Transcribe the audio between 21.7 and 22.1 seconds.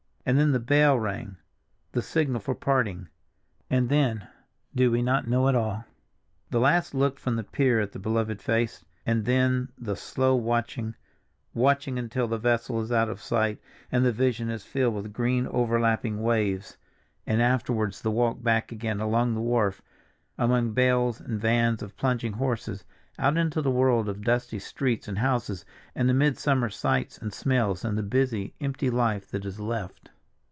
of